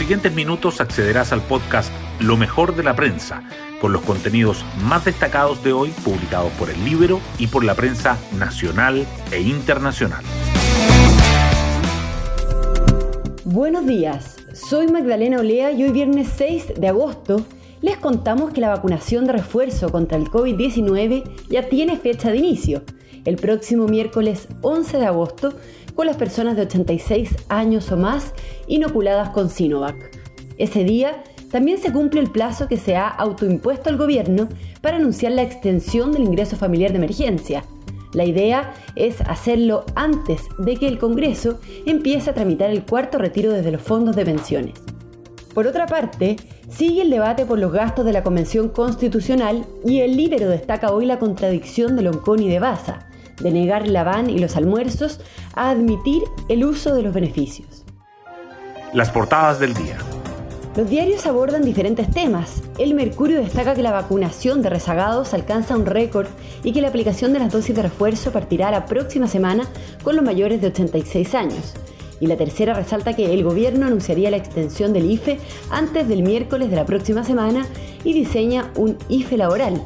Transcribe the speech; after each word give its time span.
siguientes 0.00 0.32
minutos 0.32 0.80
accederás 0.80 1.30
al 1.30 1.42
podcast 1.42 1.92
Lo 2.20 2.38
mejor 2.38 2.74
de 2.74 2.82
la 2.82 2.96
prensa, 2.96 3.42
con 3.82 3.92
los 3.92 4.00
contenidos 4.00 4.64
más 4.82 5.04
destacados 5.04 5.62
de 5.62 5.74
hoy 5.74 5.90
publicados 6.02 6.50
por 6.52 6.70
el 6.70 6.82
libro 6.86 7.20
y 7.38 7.48
por 7.48 7.64
la 7.64 7.74
prensa 7.74 8.16
nacional 8.38 9.06
e 9.30 9.42
internacional. 9.42 10.24
Buenos 13.44 13.84
días, 13.84 14.38
soy 14.54 14.88
Magdalena 14.88 15.38
Olea 15.38 15.70
y 15.72 15.84
hoy 15.84 15.90
viernes 15.90 16.30
6 16.34 16.80
de 16.80 16.88
agosto 16.88 17.44
les 17.82 17.98
contamos 17.98 18.54
que 18.54 18.62
la 18.62 18.70
vacunación 18.70 19.26
de 19.26 19.34
refuerzo 19.34 19.90
contra 19.90 20.16
el 20.16 20.30
COVID-19 20.30 21.24
ya 21.50 21.68
tiene 21.68 21.98
fecha 21.98 22.30
de 22.30 22.38
inicio, 22.38 22.84
el 23.30 23.36
próximo 23.36 23.86
miércoles 23.86 24.48
11 24.60 24.98
de 24.98 25.06
agosto, 25.06 25.54
con 25.94 26.06
las 26.06 26.16
personas 26.16 26.56
de 26.56 26.62
86 26.62 27.36
años 27.48 27.90
o 27.92 27.96
más 27.96 28.34
inoculadas 28.66 29.30
con 29.30 29.48
Sinovac. 29.48 29.96
Ese 30.58 30.84
día 30.84 31.22
también 31.50 31.78
se 31.78 31.92
cumple 31.92 32.20
el 32.20 32.30
plazo 32.30 32.68
que 32.68 32.76
se 32.76 32.96
ha 32.96 33.08
autoimpuesto 33.08 33.88
al 33.88 33.96
gobierno 33.96 34.48
para 34.80 34.96
anunciar 34.96 35.32
la 35.32 35.42
extensión 35.42 36.12
del 36.12 36.24
ingreso 36.24 36.56
familiar 36.56 36.90
de 36.90 36.98
emergencia. 36.98 37.64
La 38.12 38.24
idea 38.24 38.74
es 38.96 39.20
hacerlo 39.20 39.84
antes 39.94 40.42
de 40.58 40.76
que 40.76 40.88
el 40.88 40.98
Congreso 40.98 41.60
empiece 41.86 42.30
a 42.30 42.34
tramitar 42.34 42.70
el 42.70 42.84
cuarto 42.84 43.18
retiro 43.18 43.52
desde 43.52 43.70
los 43.70 43.82
fondos 43.82 44.16
de 44.16 44.24
pensiones. 44.24 44.74
Por 45.54 45.66
otra 45.66 45.86
parte, 45.86 46.36
sigue 46.68 47.02
el 47.02 47.10
debate 47.10 47.44
por 47.44 47.58
los 47.58 47.72
gastos 47.72 48.04
de 48.04 48.12
la 48.12 48.22
Convención 48.22 48.68
Constitucional 48.68 49.66
y 49.84 50.00
el 50.00 50.16
Libero 50.16 50.48
destaca 50.48 50.92
hoy 50.92 51.06
la 51.06 51.18
contradicción 51.18 51.96
de 51.96 52.02
Loncón 52.02 52.40
y 52.40 52.48
de 52.48 52.60
Baza, 52.60 53.09
de 53.40 53.50
negar 53.50 53.88
la 53.88 54.04
van 54.04 54.30
y 54.30 54.38
los 54.38 54.56
almuerzos 54.56 55.20
a 55.54 55.70
admitir 55.70 56.22
el 56.48 56.64
uso 56.64 56.94
de 56.94 57.02
los 57.02 57.14
beneficios. 57.14 57.84
Las 58.92 59.10
portadas 59.10 59.58
del 59.60 59.74
día. 59.74 59.98
Los 60.76 60.88
diarios 60.88 61.26
abordan 61.26 61.62
diferentes 61.62 62.10
temas. 62.10 62.62
El 62.78 62.94
Mercurio 62.94 63.40
destaca 63.40 63.74
que 63.74 63.82
la 63.82 63.90
vacunación 63.90 64.62
de 64.62 64.70
rezagados 64.70 65.34
alcanza 65.34 65.76
un 65.76 65.84
récord 65.84 66.28
y 66.62 66.72
que 66.72 66.80
la 66.80 66.88
aplicación 66.88 67.32
de 67.32 67.40
las 67.40 67.52
dosis 67.52 67.74
de 67.74 67.82
refuerzo 67.82 68.30
partirá 68.30 68.70
la 68.70 68.86
próxima 68.86 69.26
semana 69.26 69.68
con 70.04 70.14
los 70.14 70.24
mayores 70.24 70.60
de 70.60 70.68
86 70.68 71.34
años. 71.34 71.74
Y 72.20 72.28
la 72.28 72.36
tercera 72.36 72.74
resalta 72.74 73.16
que 73.16 73.32
el 73.32 73.42
gobierno 73.42 73.86
anunciaría 73.86 74.30
la 74.30 74.36
extensión 74.36 74.92
del 74.92 75.10
IFE 75.10 75.38
antes 75.70 76.06
del 76.06 76.22
miércoles 76.22 76.70
de 76.70 76.76
la 76.76 76.86
próxima 76.86 77.24
semana 77.24 77.66
y 78.04 78.12
diseña 78.12 78.70
un 78.76 78.96
IFE 79.08 79.38
laboral. 79.38 79.82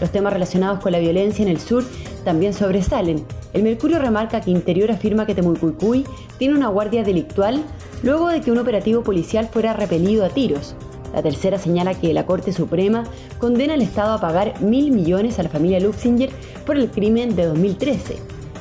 Los 0.00 0.10
temas 0.10 0.32
relacionados 0.32 0.80
con 0.80 0.92
la 0.92 0.98
violencia 0.98 1.42
en 1.42 1.48
el 1.48 1.60
sur 1.60 1.84
también 2.24 2.54
sobresalen. 2.54 3.24
El 3.52 3.62
Mercurio 3.62 3.98
remarca 3.98 4.40
que 4.40 4.50
Interior 4.50 4.90
afirma 4.90 5.26
que 5.26 5.34
Temucuicuy 5.34 6.06
tiene 6.38 6.54
una 6.54 6.68
guardia 6.68 7.02
delictual 7.02 7.62
luego 8.02 8.28
de 8.28 8.40
que 8.40 8.50
un 8.50 8.58
operativo 8.58 9.02
policial 9.02 9.48
fuera 9.48 9.74
repelido 9.74 10.24
a 10.24 10.30
tiros. 10.30 10.74
La 11.12 11.22
tercera 11.22 11.58
señala 11.58 11.94
que 11.94 12.14
la 12.14 12.24
Corte 12.24 12.52
Suprema 12.52 13.04
condena 13.38 13.74
al 13.74 13.82
Estado 13.82 14.14
a 14.14 14.20
pagar 14.20 14.60
mil 14.62 14.92
millones 14.92 15.38
a 15.38 15.42
la 15.42 15.48
familia 15.48 15.80
Luxinger 15.80 16.30
por 16.64 16.76
el 16.76 16.90
crimen 16.90 17.34
de 17.34 17.46
2013. 17.46 18.16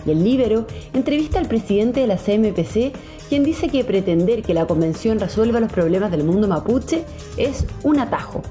Y 0.06 0.12
el 0.12 0.24
Libero 0.24 0.66
entrevista 0.94 1.40
al 1.40 1.48
presidente 1.48 2.00
de 2.00 2.08
la 2.08 2.18
CMPC, 2.18 2.94
quien 3.30 3.44
dice 3.44 3.70
que 3.70 3.84
pretender 3.84 4.42
que 4.42 4.54
la 4.54 4.66
convención 4.66 5.20
resuelva 5.20 5.60
los 5.60 5.72
problemas 5.72 6.10
del 6.10 6.24
mundo 6.24 6.48
mapuche 6.48 7.04
es 7.38 7.66
un 7.84 8.00
atajo. 8.00 8.42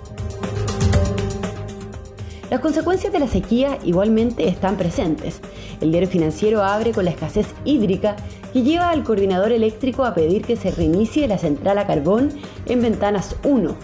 Las 2.50 2.60
consecuencias 2.60 3.12
de 3.12 3.18
la 3.18 3.28
sequía 3.28 3.78
igualmente 3.84 4.48
están 4.48 4.78
presentes. 4.78 5.40
El 5.82 5.90
diario 5.90 6.08
financiero 6.08 6.62
abre 6.62 6.92
con 6.92 7.04
la 7.04 7.10
escasez 7.10 7.46
hídrica 7.66 8.16
que 8.54 8.62
lleva 8.62 8.88
al 8.88 9.04
coordinador 9.04 9.52
eléctrico 9.52 10.06
a 10.06 10.14
pedir 10.14 10.46
que 10.46 10.56
se 10.56 10.70
reinicie 10.70 11.28
la 11.28 11.36
central 11.36 11.76
a 11.76 11.86
carbón 11.86 12.30
en 12.64 12.80
Ventanas 12.80 13.36
1. 13.44 13.76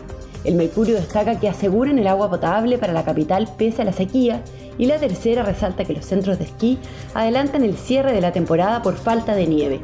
El 0.44 0.54
Mercurio 0.54 0.94
destaca 0.94 1.38
que 1.38 1.48
aseguran 1.48 1.98
el 1.98 2.06
agua 2.06 2.30
potable 2.30 2.78
para 2.78 2.94
la 2.94 3.04
capital 3.04 3.50
pese 3.58 3.82
a 3.82 3.84
la 3.84 3.92
sequía 3.92 4.42
y 4.78 4.86
la 4.86 4.98
tercera 4.98 5.42
resalta 5.42 5.84
que 5.84 5.92
los 5.92 6.06
centros 6.06 6.38
de 6.38 6.44
esquí 6.44 6.78
adelantan 7.12 7.64
el 7.64 7.76
cierre 7.76 8.12
de 8.12 8.22
la 8.22 8.32
temporada 8.32 8.80
por 8.80 8.96
falta 8.96 9.34
de 9.34 9.46
nieve. 9.46 9.80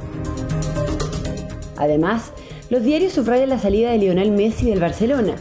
Además, 1.76 2.32
los 2.70 2.82
diarios 2.82 3.12
subrayan 3.12 3.50
la 3.50 3.58
salida 3.58 3.90
de 3.90 3.98
Lionel 3.98 4.30
Messi 4.32 4.70
del 4.70 4.80
Barcelona. 4.80 5.34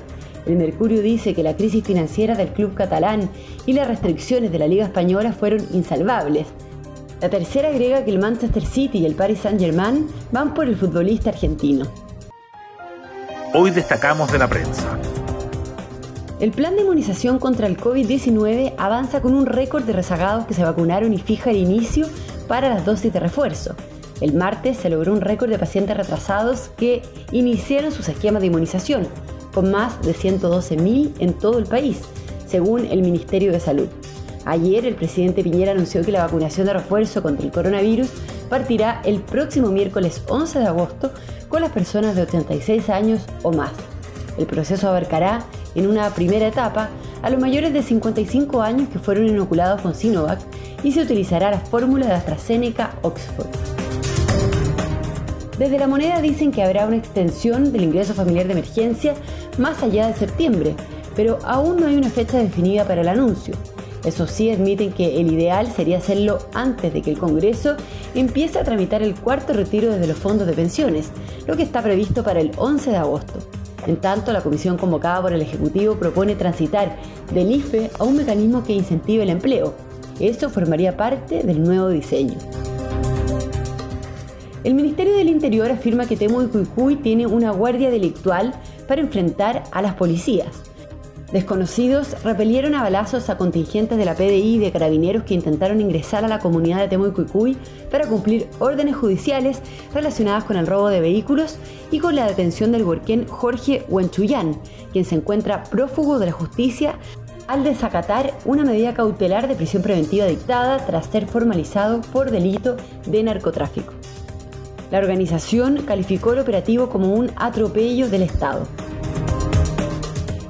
El 0.50 0.56
Mercurio 0.56 1.04
dice 1.04 1.36
que 1.36 1.44
la 1.44 1.56
crisis 1.56 1.84
financiera 1.84 2.34
del 2.34 2.48
club 2.48 2.74
catalán 2.74 3.30
y 3.68 3.74
las 3.74 3.88
restricciones 3.88 4.52
de 4.52 4.58
la 4.58 4.68
Liga 4.68 4.84
Española 4.84 5.32
fueron 5.32 5.64
insalvables. 5.74 6.48
La 7.22 7.30
tercera 7.30 7.70
agrega 7.70 8.04
que 8.04 8.10
el 8.10 8.18
Manchester 8.18 8.66
City 8.66 8.98
y 8.98 9.06
el 9.06 9.14
Paris 9.14 9.42
Saint-Germain 9.44 10.08
van 10.32 10.56
por 10.56 10.68
el 10.68 10.76
futbolista 10.76 11.30
argentino. 11.30 11.86
Hoy 13.54 13.70
destacamos 13.70 14.32
de 14.32 14.40
la 14.40 14.48
prensa. 14.48 14.98
El 16.40 16.50
plan 16.50 16.76
de 16.76 16.82
inmunización 16.82 17.38
contra 17.38 17.68
el 17.68 17.78
COVID-19 17.78 18.74
avanza 18.80 19.22
con 19.22 19.36
un 19.36 19.46
récord 19.46 19.84
de 19.84 19.94
rezagados 19.94 20.48
que 20.48 20.56
se 20.56 20.64
vacunaron 20.64 21.14
y 21.14 21.20
fija 21.20 21.52
el 21.52 21.58
inicio 21.58 22.08
para 22.48 22.70
las 22.70 22.86
dosis 22.86 23.14
de 23.14 23.20
refuerzo. 23.20 23.76
El 24.20 24.34
martes 24.34 24.78
se 24.78 24.90
logró 24.90 25.14
un 25.14 25.22
récord 25.22 25.52
de 25.52 25.60
pacientes 25.60 25.96
retrasados 25.96 26.72
que 26.76 27.04
iniciaron 27.32 27.92
sus 27.92 28.10
esquemas 28.10 28.42
de 28.42 28.48
inmunización, 28.48 29.08
con 29.54 29.72
más 29.72 30.02
de 30.02 30.14
112.000 30.14 31.14
en 31.20 31.34
todo 31.34 31.60
el 31.60 31.66
país, 31.66 32.02
según 32.48 32.86
el 32.86 33.02
Ministerio 33.02 33.52
de 33.52 33.60
Salud. 33.60 33.88
Ayer 34.46 34.86
el 34.86 34.96
presidente 34.96 35.44
Piñera 35.44 35.72
anunció 35.72 36.04
que 36.04 36.12
la 36.12 36.26
vacunación 36.26 36.66
de 36.66 36.74
refuerzo 36.74 37.22
contra 37.22 37.46
el 37.46 37.52
coronavirus 37.52 38.10
partirá 38.50 39.02
el 39.06 39.22
próximo 39.22 39.70
miércoles 39.70 40.24
11 40.28 40.60
de 40.60 40.66
agosto 40.66 41.12
con 41.50 41.62
las 41.62 41.72
personas 41.72 42.16
de 42.16 42.24
86 42.24 42.90
años 42.90 43.22
o 43.44 43.52
más. 43.52 43.72
El 44.38 44.46
proceso 44.46 44.88
abarcará 44.88 45.44
en 45.76 45.88
una 45.88 46.10
primera 46.12 46.48
etapa 46.48 46.90
a 47.22 47.30
los 47.30 47.40
mayores 47.40 47.74
de 47.74 47.84
55 47.84 48.62
años 48.62 48.90
que 48.90 49.00
fueron 49.00 49.28
inoculados 49.28 49.82
con 49.82 49.94
Sinovac 49.94 50.40
y 50.84 50.94
se 50.94 51.02
utilizará 51.02 51.52
la 51.52 51.60
fórmula 51.60 52.08
de 52.08 52.14
AstraZeneca 52.14 52.94
Oxford. 53.02 53.79
Desde 55.60 55.78
la 55.78 55.88
moneda 55.88 56.22
dicen 56.22 56.54
que 56.54 56.64
habrá 56.64 56.88
una 56.88 56.96
extensión 56.96 57.74
del 57.74 57.84
ingreso 57.84 58.14
familiar 58.14 58.48
de 58.48 58.54
emergencia 58.54 59.14
más 59.58 59.84
allá 59.84 60.08
de 60.08 60.14
septiembre, 60.14 60.74
pero 61.18 61.38
aún 61.44 61.82
no 61.82 61.88
hay 61.88 61.98
una 61.98 62.10
fecha 62.10 62.38
definida 62.38 62.86
para 62.86 63.02
el 63.02 63.10
anuncio. 63.10 63.56
Eso 64.06 64.26
sí, 64.26 64.50
admiten 64.50 64.94
que 64.94 65.20
el 65.20 65.34
ideal 65.34 65.70
sería 65.70 65.98
hacerlo 65.98 66.40
antes 66.54 66.94
de 66.94 67.02
que 67.02 67.12
el 67.12 67.20
Congreso 67.20 67.76
empiece 68.16 68.58
a 68.58 68.64
tramitar 68.64 69.04
el 69.04 69.16
cuarto 69.16 69.52
retiro 69.52 69.92
desde 69.92 70.08
los 70.08 70.18
fondos 70.18 70.48
de 70.48 70.54
pensiones, 70.54 71.10
lo 71.46 71.58
que 71.58 71.64
está 71.64 71.82
previsto 71.82 72.24
para 72.24 72.40
el 72.40 72.52
11 72.56 72.92
de 72.92 72.98
agosto. 72.98 73.40
En 73.86 73.98
tanto, 73.98 74.32
la 74.32 74.40
comisión 74.40 74.78
convocada 74.78 75.22
por 75.22 75.34
el 75.34 75.42
Ejecutivo 75.42 75.96
propone 75.96 76.36
transitar 76.36 76.96
del 77.34 77.52
IFE 77.52 77.92
a 78.00 78.06
un 78.06 78.16
mecanismo 78.16 78.64
que 78.64 78.72
incentive 78.72 79.24
el 79.24 79.30
empleo. 79.30 79.74
Esto 80.22 80.50
formaría 80.50 80.96
parte 80.96 81.44
del 81.44 81.62
nuevo 81.62 81.90
diseño. 81.90 82.38
El 84.66 84.74
Ministerio 84.74 85.16
del 85.16 85.30
Interior 85.30 85.72
afirma 85.72 86.06
que 86.06 86.18
Temo 86.18 86.44
y 86.44 86.48
Cuicuy 86.48 86.98
tiene 86.98 87.26
una 87.26 87.52
guardia 87.52 87.90
delictual 87.90 88.54
para 88.90 89.00
enfrentar 89.00 89.64
a 89.72 89.82
las 89.82 89.94
policías. 89.94 90.64
Desconocidos 91.32 92.22
repelieron 92.24 92.76
a 92.76 92.82
balazos 92.82 93.30
a 93.30 93.38
contingentes 93.38 93.98
de 93.98 94.04
la 94.04 94.16
PDI 94.16 94.56
y 94.56 94.58
de 94.58 94.72
carabineros 94.74 95.24
que 95.24 95.34
intentaron 95.34 95.80
ingresar 95.80 96.26
a 96.26 96.28
la 96.28 96.40
comunidad 96.40 96.80
de 96.80 96.90
Temo 96.90 97.08
y 97.08 97.12
Cuicuy 97.12 97.58
para 97.90 98.08
cumplir 98.08 98.50
órdenes 98.60 98.98
judiciales 98.98 99.62
relacionadas 99.94 100.44
con 100.44 100.58
el 100.58 100.68
robo 100.68 100.90
de 100.90 101.00
vehículos 101.00 101.58
y 101.90 102.00
con 102.00 102.16
la 102.16 102.28
detención 102.28 102.74
del 102.74 102.84
huerquén 102.84 103.28
Jorge 103.28 103.86
Huenchuyán, 103.88 104.60
quien 104.92 105.06
se 105.06 105.16
encuentra 105.16 105.64
prófugo 105.64 106.20
de 106.20 106.26
la 106.26 106.32
justicia 106.34 107.00
al 107.48 107.64
desacatar 107.64 108.34
una 108.44 108.66
medida 108.66 108.94
cautelar 108.94 109.48
de 109.48 109.56
prisión 109.56 109.84
preventiva 109.84 110.26
dictada 110.26 110.86
tras 110.86 111.06
ser 111.06 111.28
formalizado 111.28 112.02
por 112.12 112.30
delito 112.30 112.76
de 113.06 113.24
narcotráfico. 113.24 113.94
La 114.92 114.98
organización 114.98 115.84
calificó 115.86 116.34
el 116.34 116.40
operativo 116.40 116.90
como 116.90 117.14
un 117.14 117.32
atropello 117.36 118.10
del 118.10 118.24
Estado. 118.24 118.68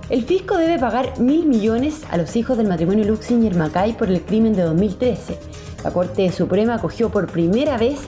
El 0.09 0.23
fisco 0.23 0.57
debe 0.57 0.79
pagar 0.79 1.19
mil 1.19 1.45
millones 1.45 2.03
a 2.09 2.17
los 2.17 2.35
hijos 2.35 2.57
del 2.57 2.67
matrimonio 2.67 3.05
Luxinger-Macay 3.05 3.97
por 3.97 4.09
el 4.09 4.21
crimen 4.21 4.53
de 4.53 4.63
2013. 4.63 5.37
La 5.83 5.91
Corte 5.91 6.31
Suprema 6.31 6.75
acogió 6.75 7.09
por 7.09 7.27
primera 7.27 7.77
vez 7.77 7.99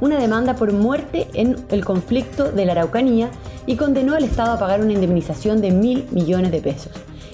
una 0.00 0.18
demanda 0.18 0.54
por 0.54 0.72
muerte 0.72 1.28
en 1.34 1.56
el 1.70 1.84
conflicto 1.84 2.50
de 2.50 2.64
la 2.64 2.72
Araucanía 2.72 3.30
y 3.66 3.76
condenó 3.76 4.14
al 4.14 4.24
Estado 4.24 4.52
a 4.52 4.58
pagar 4.58 4.80
una 4.80 4.92
indemnización 4.92 5.60
de 5.60 5.70
mil 5.70 6.06
millones 6.12 6.52
de 6.52 6.60
pesos. 6.60 6.92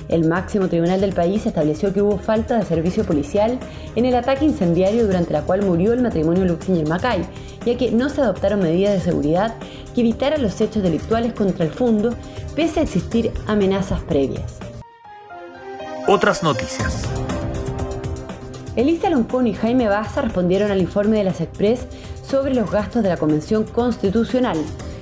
El 0.09 0.29
máximo 0.29 0.69
tribunal 0.69 1.01
del 1.01 1.13
país 1.13 1.47
estableció 1.47 1.93
que 1.93 2.03
hubo 2.03 2.19
falta 2.19 2.59
de 2.59 2.65
servicio 2.65 3.05
policial 3.05 3.59
en 3.97 4.05
el 4.05 4.15
ataque 4.15 4.45
incendiario 4.45 5.07
durante 5.07 5.33
la 5.33 5.43
cual 5.43 5.65
murió 5.65 5.93
el 5.93 6.03
matrimonio 6.03 6.45
Luxinger-Macay, 6.45 7.27
ya 7.65 7.77
que 7.77 7.91
no 7.91 8.09
se 8.09 8.21
adoptaron 8.21 8.61
medidas 8.61 8.95
de 8.95 9.01
seguridad 9.01 9.55
que 9.95 10.03
evitaran 10.03 10.43
los 10.43 10.61
hechos 10.61 10.83
delictuales 10.83 11.33
contra 11.33 11.65
el 11.65 11.71
fondo, 11.71 12.15
pese 12.55 12.81
a 12.81 12.83
existir 12.85 13.33
amenazas 13.47 14.01
previas. 14.01 14.59
Otras 16.07 16.43
noticias. 16.43 17.03
Elisa 18.77 19.11
Loncón 19.11 19.47
y 19.47 19.55
Jaime 19.55 19.89
Baza 19.89 20.21
respondieron 20.21 20.71
al 20.71 20.81
informe 20.81 21.17
de 21.17 21.25
las 21.25 21.41
Express 21.41 21.87
sobre 22.23 22.55
los 22.55 22.71
gastos 22.71 23.03
de 23.03 23.09
la 23.09 23.17
Convención 23.17 23.65
Constitucional. 23.65 24.59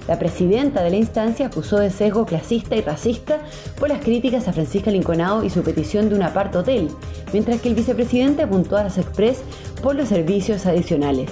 La 0.06 0.18
presidenta 0.18 0.82
de 0.82 0.90
la 0.90 0.96
instancia 0.96 1.46
acusó 1.46 1.78
de 1.78 1.90
sesgo 1.90 2.26
clasista 2.26 2.76
y 2.76 2.82
racista 2.82 3.38
por 3.78 3.88
las 3.88 4.02
críticas 4.02 4.48
a 4.48 4.52
Francisca 4.52 4.90
Linconao 4.90 5.44
y 5.44 5.50
su 5.50 5.62
petición 5.62 6.08
de 6.08 6.14
un 6.14 6.22
apart 6.22 6.54
hotel, 6.54 6.90
mientras 7.32 7.60
que 7.60 7.68
el 7.68 7.74
vicepresidente 7.74 8.42
apuntó 8.42 8.76
a 8.76 8.84
las 8.84 8.98
Express 8.98 9.42
por 9.82 9.94
los 9.94 10.08
servicios 10.08 10.66
adicionales. 10.66 11.30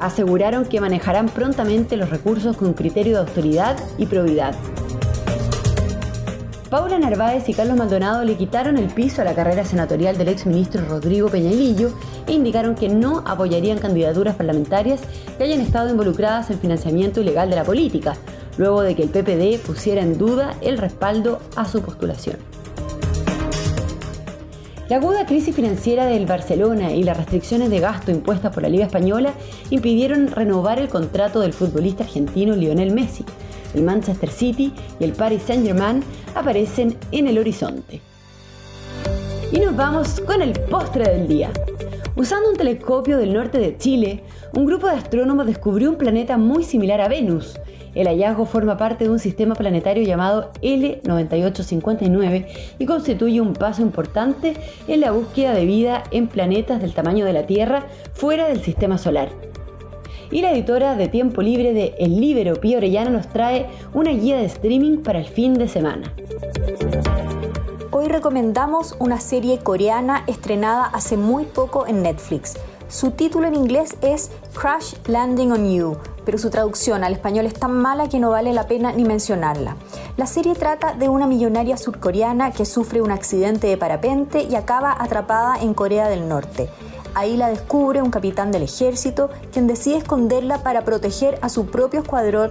Aseguraron 0.00 0.66
que 0.66 0.80
manejarán 0.80 1.28
prontamente 1.28 1.96
los 1.96 2.10
recursos 2.10 2.56
con 2.56 2.74
criterio 2.74 3.14
de 3.14 3.20
autoridad 3.20 3.76
y 3.96 4.06
probidad. 4.06 4.54
Paula 6.74 6.98
Narváez 6.98 7.48
y 7.48 7.54
Carlos 7.54 7.76
Maldonado 7.76 8.24
le 8.24 8.36
quitaron 8.36 8.78
el 8.78 8.88
piso 8.88 9.22
a 9.22 9.24
la 9.24 9.36
carrera 9.36 9.64
senatorial 9.64 10.18
del 10.18 10.26
exministro 10.26 10.84
Rodrigo 10.84 11.28
Peñailillo 11.28 11.92
e 12.26 12.32
indicaron 12.32 12.74
que 12.74 12.88
no 12.88 13.22
apoyarían 13.24 13.78
candidaturas 13.78 14.34
parlamentarias 14.34 15.02
que 15.38 15.44
hayan 15.44 15.60
estado 15.60 15.88
involucradas 15.88 16.50
en 16.50 16.58
financiamiento 16.58 17.20
ilegal 17.20 17.48
de 17.48 17.54
la 17.54 17.62
política, 17.62 18.16
luego 18.58 18.82
de 18.82 18.96
que 18.96 19.04
el 19.04 19.10
PPD 19.10 19.64
pusiera 19.64 20.02
en 20.02 20.18
duda 20.18 20.56
el 20.62 20.78
respaldo 20.78 21.38
a 21.54 21.64
su 21.64 21.80
postulación. 21.80 22.38
La 24.88 24.96
aguda 24.96 25.26
crisis 25.26 25.54
financiera 25.54 26.06
del 26.06 26.26
Barcelona 26.26 26.90
y 26.90 27.04
las 27.04 27.16
restricciones 27.16 27.70
de 27.70 27.78
gasto 27.78 28.10
impuestas 28.10 28.52
por 28.52 28.64
la 28.64 28.68
Liga 28.68 28.86
Española 28.86 29.32
impidieron 29.70 30.26
renovar 30.26 30.80
el 30.80 30.88
contrato 30.88 31.38
del 31.38 31.52
futbolista 31.52 32.02
argentino 32.02 32.56
Lionel 32.56 32.92
Messi, 32.92 33.24
el 33.74 33.82
Manchester 33.82 34.30
City 34.30 34.72
y 34.98 35.04
el 35.04 35.12
Paris 35.12 35.42
Saint-Germain 35.46 36.02
aparecen 36.34 36.96
en 37.12 37.26
el 37.26 37.38
horizonte. 37.38 38.00
Y 39.52 39.58
nos 39.60 39.76
vamos 39.76 40.20
con 40.20 40.42
el 40.42 40.52
postre 40.52 41.08
del 41.08 41.28
día. 41.28 41.50
Usando 42.16 42.48
un 42.50 42.56
telescopio 42.56 43.18
del 43.18 43.32
norte 43.32 43.58
de 43.58 43.76
Chile, 43.76 44.22
un 44.54 44.66
grupo 44.66 44.86
de 44.86 44.94
astrónomos 44.94 45.46
descubrió 45.46 45.90
un 45.90 45.96
planeta 45.96 46.36
muy 46.38 46.62
similar 46.62 47.00
a 47.00 47.08
Venus. 47.08 47.58
El 47.94 48.06
hallazgo 48.08 48.46
forma 48.46 48.76
parte 48.76 49.04
de 49.04 49.10
un 49.10 49.18
sistema 49.18 49.54
planetario 49.54 50.04
llamado 50.04 50.52
L9859 50.62 52.46
y 52.78 52.86
constituye 52.86 53.40
un 53.40 53.52
paso 53.52 53.82
importante 53.82 54.54
en 54.88 55.00
la 55.00 55.12
búsqueda 55.12 55.54
de 55.54 55.64
vida 55.64 56.04
en 56.10 56.28
planetas 56.28 56.80
del 56.80 56.94
tamaño 56.94 57.24
de 57.24 57.32
la 57.32 57.46
Tierra 57.46 57.86
fuera 58.12 58.48
del 58.48 58.62
sistema 58.62 58.98
solar 58.98 59.30
y 60.30 60.40
la 60.40 60.52
editora 60.52 60.96
de 60.96 61.08
tiempo 61.08 61.42
libre 61.42 61.72
de 61.72 61.94
El 61.98 62.20
Libero 62.20 62.60
Pío 62.60 62.78
Orellana 62.78 63.10
nos 63.10 63.28
trae 63.28 63.66
una 63.92 64.10
guía 64.10 64.36
de 64.36 64.46
streaming 64.46 64.98
para 64.98 65.18
el 65.18 65.26
fin 65.26 65.54
de 65.54 65.68
semana. 65.68 66.12
Hoy 67.90 68.08
recomendamos 68.08 68.96
una 68.98 69.20
serie 69.20 69.58
coreana 69.58 70.24
estrenada 70.26 70.86
hace 70.86 71.16
muy 71.16 71.44
poco 71.44 71.86
en 71.86 72.02
Netflix. 72.02 72.54
Su 72.88 73.12
título 73.12 73.46
en 73.46 73.54
inglés 73.54 73.96
es 74.02 74.30
Crash 74.52 74.94
Landing 75.06 75.52
on 75.52 75.72
You, 75.72 75.96
pero 76.24 76.38
su 76.38 76.50
traducción 76.50 77.02
al 77.02 77.12
español 77.12 77.46
es 77.46 77.54
tan 77.54 77.72
mala 77.72 78.08
que 78.08 78.18
no 78.18 78.30
vale 78.30 78.52
la 78.52 78.66
pena 78.66 78.92
ni 78.92 79.04
mencionarla. 79.04 79.76
La 80.16 80.26
serie 80.26 80.54
trata 80.54 80.94
de 80.94 81.08
una 81.08 81.26
millonaria 81.26 81.76
surcoreana 81.76 82.50
que 82.50 82.66
sufre 82.66 83.00
un 83.00 83.10
accidente 83.10 83.66
de 83.66 83.76
parapente 83.76 84.42
y 84.42 84.54
acaba 84.54 84.94
atrapada 84.98 85.60
en 85.60 85.74
Corea 85.74 86.08
del 86.08 86.28
Norte. 86.28 86.68
Ahí 87.14 87.36
la 87.36 87.48
descubre 87.48 88.02
un 88.02 88.10
capitán 88.10 88.50
del 88.50 88.64
ejército, 88.64 89.30
quien 89.52 89.66
decide 89.66 89.98
esconderla 89.98 90.62
para 90.64 90.84
proteger 90.84 91.38
a 91.42 91.48
su 91.48 91.66
propio 91.66 92.00
escuadrón 92.00 92.50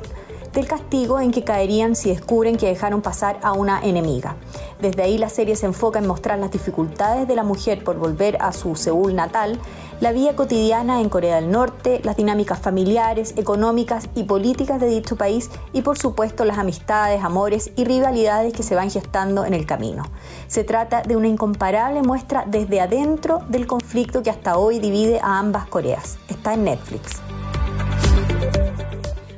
del 0.53 0.67
castigo 0.67 1.19
en 1.19 1.31
que 1.31 1.43
caerían 1.43 1.95
si 1.95 2.09
descubren 2.09 2.57
que 2.57 2.67
dejaron 2.67 3.01
pasar 3.01 3.39
a 3.41 3.53
una 3.53 3.81
enemiga. 3.81 4.35
Desde 4.79 5.03
ahí 5.03 5.17
la 5.17 5.29
serie 5.29 5.55
se 5.55 5.65
enfoca 5.65 5.99
en 5.99 6.07
mostrar 6.07 6.39
las 6.39 6.51
dificultades 6.51 7.27
de 7.27 7.35
la 7.35 7.43
mujer 7.43 7.83
por 7.83 7.97
volver 7.97 8.37
a 8.39 8.53
su 8.53 8.75
Seúl 8.75 9.15
natal, 9.15 9.59
la 9.99 10.11
vida 10.11 10.35
cotidiana 10.35 11.01
en 11.01 11.09
Corea 11.09 11.37
del 11.37 11.49
Norte, 11.49 12.01
las 12.03 12.17
dinámicas 12.17 12.59
familiares, 12.59 13.33
económicas 13.37 14.09
y 14.15 14.23
políticas 14.23 14.79
de 14.79 14.87
dicho 14.87 15.15
país 15.15 15.49
y 15.71 15.81
por 15.81 15.97
supuesto 15.97 16.45
las 16.45 16.57
amistades, 16.57 17.23
amores 17.23 17.71
y 17.75 17.85
rivalidades 17.85 18.53
que 18.53 18.63
se 18.63 18.75
van 18.75 18.91
gestando 18.91 19.45
en 19.45 19.53
el 19.53 19.65
camino. 19.65 20.03
Se 20.47 20.63
trata 20.63 21.01
de 21.01 21.15
una 21.15 21.27
incomparable 21.27 22.01
muestra 22.01 22.43
desde 22.45 22.81
adentro 22.81 23.39
del 23.47 23.65
conflicto 23.65 24.21
que 24.21 24.29
hasta 24.29 24.57
hoy 24.57 24.79
divide 24.79 25.19
a 25.21 25.39
ambas 25.39 25.67
Coreas. 25.67 26.17
Está 26.27 26.53
en 26.53 26.65
Netflix. 26.65 27.21